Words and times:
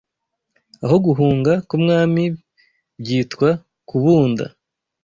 Aho 0.83 0.95
Guhunga 1.05 1.53
k’umwami 1.67 2.23
byitwa 3.01 3.49
kubunda 3.89 4.45